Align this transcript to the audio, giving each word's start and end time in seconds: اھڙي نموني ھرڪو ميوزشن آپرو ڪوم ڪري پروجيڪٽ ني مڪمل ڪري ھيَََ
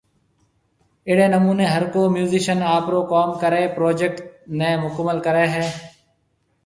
اھڙي 1.07 1.27
نموني 1.33 1.65
ھرڪو 1.73 2.01
ميوزشن 2.15 2.59
آپرو 2.75 2.99
ڪوم 3.11 3.29
ڪري 3.41 3.63
پروجيڪٽ 3.75 4.17
ني 4.57 4.71
مڪمل 4.83 5.17
ڪري 5.25 5.45
ھيَََ 5.53 5.63